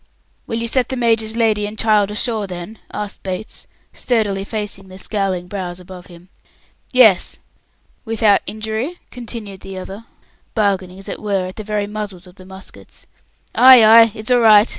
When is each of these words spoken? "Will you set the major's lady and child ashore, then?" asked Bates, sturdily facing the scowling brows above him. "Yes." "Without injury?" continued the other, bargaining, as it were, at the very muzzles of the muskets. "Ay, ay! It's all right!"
"Will 0.47 0.57
you 0.57 0.67
set 0.67 0.89
the 0.89 0.95
major's 0.95 1.35
lady 1.37 1.67
and 1.67 1.77
child 1.77 2.09
ashore, 2.09 2.47
then?" 2.47 2.79
asked 2.91 3.21
Bates, 3.21 3.67
sturdily 3.93 4.43
facing 4.43 4.87
the 4.87 4.97
scowling 4.97 5.45
brows 5.45 5.79
above 5.79 6.07
him. 6.07 6.29
"Yes." 6.91 7.37
"Without 8.03 8.41
injury?" 8.47 8.97
continued 9.11 9.59
the 9.59 9.77
other, 9.77 10.05
bargaining, 10.55 10.97
as 10.97 11.07
it 11.07 11.21
were, 11.21 11.45
at 11.45 11.55
the 11.57 11.63
very 11.63 11.85
muzzles 11.85 12.25
of 12.25 12.33
the 12.33 12.47
muskets. 12.47 13.05
"Ay, 13.53 13.85
ay! 13.85 14.11
It's 14.15 14.31
all 14.31 14.39
right!" 14.39 14.67